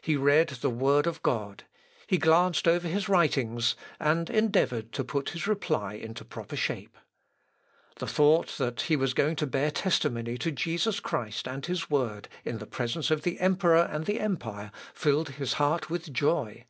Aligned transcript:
He 0.00 0.16
read 0.16 0.48
the 0.48 0.68
Word 0.70 1.06
of 1.06 1.22
God; 1.22 1.62
he 2.08 2.18
glanced 2.18 2.66
over 2.66 2.88
his 2.88 3.08
writings, 3.08 3.76
and 4.00 4.28
endeavoured 4.28 4.90
to 4.94 5.04
put 5.04 5.28
his 5.30 5.46
reply 5.46 5.94
into 5.94 6.24
proper 6.24 6.56
shape. 6.56 6.98
The 8.00 8.08
thought 8.08 8.58
that 8.58 8.80
he 8.80 8.96
was 8.96 9.14
going 9.14 9.36
to 9.36 9.46
bear 9.46 9.70
testimony 9.70 10.36
to 10.38 10.50
Jesus 10.50 10.98
Christ 10.98 11.46
and 11.46 11.64
his 11.64 11.88
Word, 11.88 12.28
in 12.44 12.58
presence 12.58 13.08
of 13.12 13.22
the 13.22 13.38
emperor 13.38 13.88
and 13.88 14.04
the 14.06 14.18
empire, 14.18 14.72
filled 14.94 15.28
his 15.28 15.52
heart 15.52 15.88
with 15.88 16.12
joy. 16.12 16.64